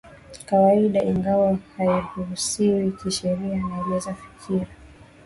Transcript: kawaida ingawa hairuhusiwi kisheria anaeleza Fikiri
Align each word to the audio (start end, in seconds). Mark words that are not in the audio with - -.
kawaida 0.49 0.99
ingawa 1.11 1.57
hairuhusiwi 1.77 2.91
kisheria 2.99 3.57
anaeleza 3.65 4.13
Fikiri 4.13 4.67